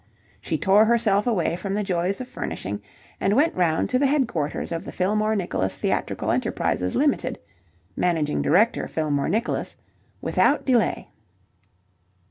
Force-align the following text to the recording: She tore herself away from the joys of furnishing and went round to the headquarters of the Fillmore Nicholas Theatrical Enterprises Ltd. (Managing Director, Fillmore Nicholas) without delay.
She 0.41 0.57
tore 0.57 0.85
herself 0.85 1.27
away 1.27 1.55
from 1.55 1.75
the 1.75 1.83
joys 1.83 2.19
of 2.19 2.27
furnishing 2.27 2.81
and 3.19 3.35
went 3.35 3.53
round 3.53 3.87
to 3.91 3.99
the 3.99 4.07
headquarters 4.07 4.71
of 4.71 4.83
the 4.83 4.91
Fillmore 4.91 5.35
Nicholas 5.35 5.77
Theatrical 5.77 6.31
Enterprises 6.31 6.95
Ltd. 6.95 7.37
(Managing 7.95 8.41
Director, 8.41 8.87
Fillmore 8.87 9.29
Nicholas) 9.29 9.77
without 10.19 10.65
delay. 10.65 11.09